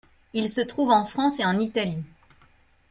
[0.33, 2.03] Il se trouve en France et en Italie.